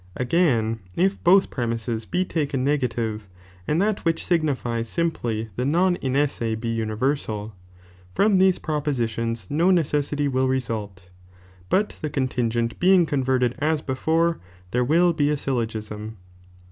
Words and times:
Again, 0.15 0.79
if 0.95 1.23
both 1.23 1.51
premises 1.51 2.07
be 2.07 2.25
taken 2.25 2.63
negative, 2.63 3.27
and 3.67 3.79
that 3.83 4.03
which 4.03 4.23
signi 4.23 4.57
fies 4.59 4.89
jdffiply 4.89 5.49
the 5.57 5.63
non 5.63 5.95
inesse 5.97 6.59
be 6.59 6.69
universal; 6.69 7.53
from 8.11 8.37
these 8.37 8.57
propositions 8.57 9.45
00 9.49 9.69
necessity 9.69 10.27
will 10.27 10.47
result, 10.47 11.09
but 11.69 11.97
the 12.01 12.09
contingent 12.09 12.79
being 12.79 13.05
converted 13.05 13.53
as 13.59 13.83
btfore 13.83 14.39
there 14.71 14.83
will 14.83 15.13
be 15.13 15.29
a 15.29 15.37
syllogism. 15.37 16.17